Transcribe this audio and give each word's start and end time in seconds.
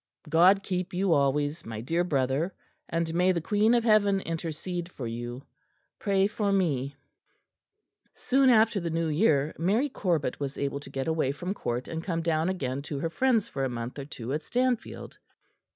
God 0.29 0.63
keep 0.63 0.95
you 0.95 1.13
always, 1.13 1.63
my 1.63 1.79
dear 1.79 2.03
Brother; 2.03 2.55
and 2.89 3.13
may 3.13 3.31
the 3.33 3.39
Queen 3.39 3.75
of 3.75 3.83
Heaven 3.83 4.19
intercede 4.21 4.89
for 4.91 5.05
you. 5.05 5.43
Pray 5.99 6.25
for 6.25 6.51
me." 6.51 6.95
Soon 8.11 8.49
after 8.49 8.79
the 8.79 8.89
New 8.89 9.09
Year, 9.09 9.53
Mary 9.59 9.89
Corbet 9.89 10.39
was 10.39 10.57
able 10.57 10.79
to 10.79 10.89
get 10.89 11.07
away 11.07 11.31
from 11.31 11.53
Court 11.53 11.87
and 11.87 12.03
come 12.03 12.23
down 12.23 12.49
again 12.49 12.81
to 12.81 12.97
her 12.97 13.11
friends 13.11 13.47
for 13.47 13.63
a 13.63 13.69
month 13.69 13.99
or 13.99 14.05
two 14.05 14.33
at 14.33 14.41
Stanfield. 14.41 15.19